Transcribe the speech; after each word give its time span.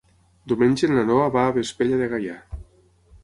Diumenge 0.51 0.89
na 0.93 1.03
Noa 1.09 1.27
va 1.35 1.45
a 1.49 1.53
Vespella 1.59 1.99
de 2.01 2.07
Gaià. 2.15 2.39